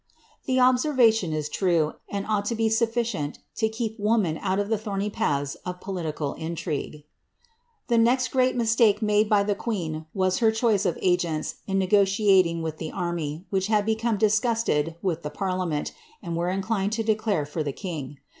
The 0.45 0.59
observation 0.59 1.31
is 1.31 1.47
true, 1.47 1.93
and 2.09 2.25
ought 2.25 2.45
to 2.45 2.55
be 2.55 2.69
sufficient 2.69 3.37
to 3.57 3.69
keep 3.69 3.99
woman 3.99 4.39
out 4.41 4.57
of 4.57 4.69
he 4.69 4.75
thorny 4.77 5.11
paths 5.11 5.53
of 5.63 5.79
political 5.79 6.33
intrigue. 6.33 7.03
The 7.87 7.99
next 7.99 8.29
great 8.29 8.55
mistake 8.55 9.03
made 9.03 9.29
by 9.29 9.43
the 9.43 9.53
queen 9.53 10.07
was 10.11 10.39
her 10.39 10.51
choice 10.51 10.87
of 10.87 10.97
agents 11.03 11.57
in 11.67 11.77
negotiating 11.77 12.63
with 12.63 12.79
the 12.79 12.89
army, 12.91 13.45
which 13.51 13.67
had 13.67 13.85
become 13.85 14.17
disgusted 14.17 14.95
with 15.03 15.21
the 15.21 15.29
par^ 15.29 15.53
liament, 15.53 15.91
and 16.23 16.35
were 16.35 16.49
inclined 16.49 16.93
to 16.93 17.03
declare 17.03 17.45
for 17.45 17.61
the 17.61 17.71
king. 17.71 18.17